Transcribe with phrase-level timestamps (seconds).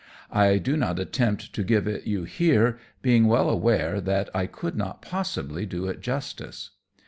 [0.33, 4.75] I do not attempt to give it you here, being well aware that I could
[4.75, 6.71] not possibly do it justice.